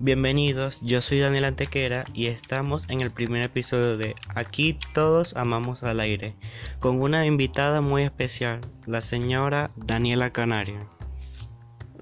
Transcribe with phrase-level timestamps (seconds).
[0.00, 5.84] Bienvenidos, yo soy Daniel Antequera y estamos en el primer episodio de Aquí todos amamos
[5.84, 6.34] al aire,
[6.80, 10.90] con una invitada muy especial, la señora Daniela Canario.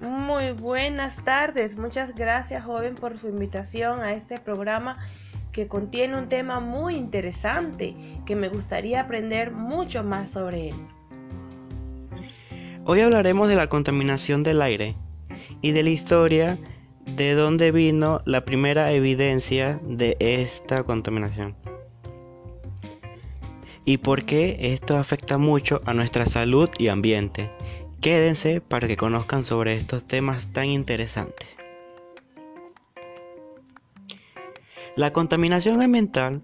[0.01, 4.97] Muy buenas tardes, muchas gracias joven por su invitación a este programa
[5.51, 10.75] que contiene un tema muy interesante que me gustaría aprender mucho más sobre él.
[12.85, 14.95] Hoy hablaremos de la contaminación del aire
[15.61, 16.57] y de la historia
[17.15, 21.55] de dónde vino la primera evidencia de esta contaminación
[23.85, 27.51] y por qué esto afecta mucho a nuestra salud y ambiente.
[28.01, 31.49] Quédense para que conozcan sobre estos temas tan interesantes.
[34.95, 36.43] La contaminación ambiental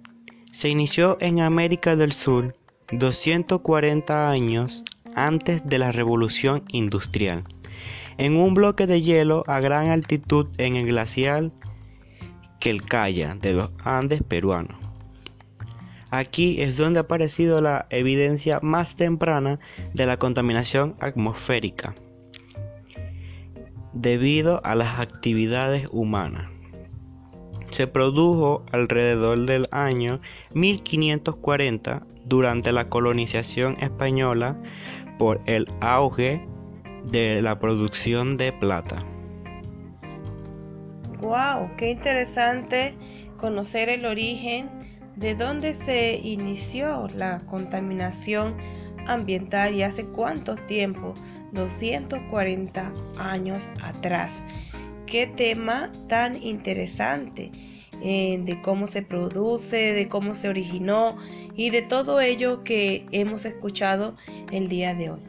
[0.52, 2.56] se inició en América del Sur
[2.92, 4.84] 240 años
[5.16, 7.44] antes de la revolución industrial
[8.20, 11.54] en un bloque de hielo a gran altitud en el glacial
[12.60, 14.78] Quelcaya de los Andes peruanos.
[16.12, 19.60] Aquí es donde ha aparecido la evidencia más temprana
[19.94, 21.96] de la contaminación atmosférica
[23.94, 26.50] debido a las actividades humanas.
[27.72, 30.20] Se produjo alrededor del año
[30.54, 34.62] 1540 durante la colonización española
[35.18, 36.46] por el auge
[37.04, 39.04] de la producción de plata.
[41.20, 41.76] ¡Wow!
[41.78, 42.96] ¡Qué interesante
[43.38, 44.70] conocer el origen
[45.16, 48.56] de dónde se inició la contaminación
[49.06, 51.14] ambiental y hace cuánto tiempo,
[51.52, 54.42] 240 años atrás.
[55.06, 57.52] Qué tema tan interesante
[58.02, 61.18] eh, de cómo se produce, de cómo se originó
[61.56, 64.16] y de todo ello que hemos escuchado
[64.52, 65.20] el día de hoy.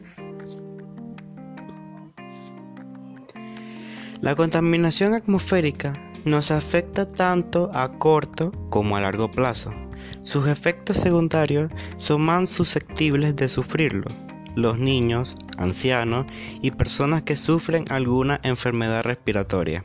[4.21, 5.93] La contaminación atmosférica
[6.25, 9.73] nos afecta tanto a corto como a largo plazo.
[10.21, 14.05] Sus efectos secundarios son más susceptibles de sufrirlo.
[14.55, 16.27] Los niños, ancianos
[16.61, 19.83] y personas que sufren alguna enfermedad respiratoria.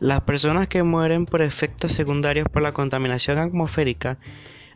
[0.00, 4.18] Las personas que mueren por efectos secundarios por la contaminación atmosférica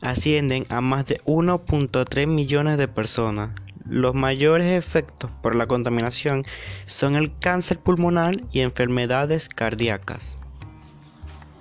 [0.00, 3.50] ascienden a más de 1.3 millones de personas,
[3.91, 6.47] los mayores efectos por la contaminación
[6.84, 10.39] son el cáncer pulmonar y enfermedades cardíacas.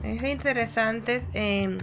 [0.03, 1.79] Es interesante em,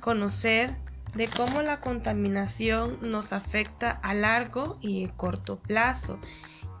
[0.00, 0.74] conocer
[1.14, 6.18] de cómo la contaminación nos afecta a largo y corto plazo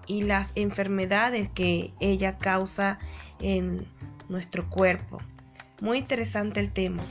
[0.06, 2.98] y las enfermedades que ella causa
[3.40, 3.86] en
[4.28, 5.18] nuestro cuerpo.
[5.80, 7.02] Muy interesante el tema.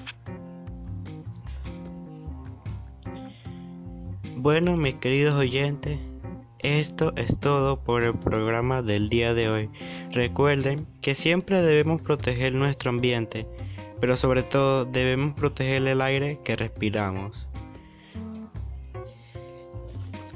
[4.39, 5.97] Bueno, mis queridos oyentes,
[6.59, 9.69] esto es todo por el programa del día de hoy.
[10.11, 13.47] Recuerden que siempre debemos proteger nuestro ambiente,
[13.99, 17.49] pero sobre todo debemos proteger el aire que respiramos.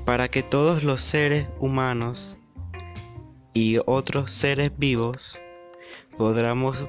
[0.03, 2.37] Para que todos los seres humanos
[3.53, 5.37] y otros seres vivos
[6.17, 6.83] podamos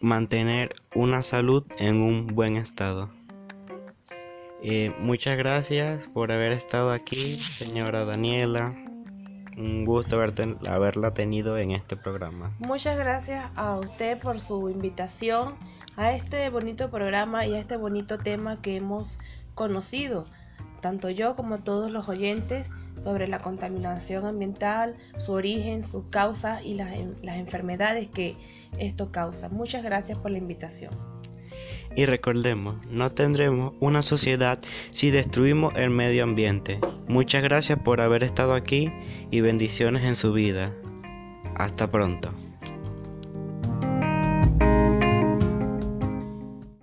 [0.00, 3.19] mantener una salud en un buen estado.
[4.62, 8.74] Eh, muchas gracias por haber estado aquí, señora Daniela.
[9.56, 12.54] Un gusto haberla tenido en este programa.
[12.58, 15.54] Muchas gracias a usted por su invitación
[15.96, 19.18] a este bonito programa y a este bonito tema que hemos
[19.54, 20.24] conocido,
[20.80, 26.74] tanto yo como todos los oyentes, sobre la contaminación ambiental, su origen, sus causas y
[26.74, 26.90] las,
[27.22, 28.36] las enfermedades que
[28.78, 29.48] esto causa.
[29.48, 31.19] Muchas gracias por la invitación.
[31.96, 36.78] Y recordemos, no tendremos una sociedad si destruimos el medio ambiente.
[37.08, 38.92] Muchas gracias por haber estado aquí
[39.30, 40.72] y bendiciones en su vida.
[41.56, 42.28] Hasta pronto.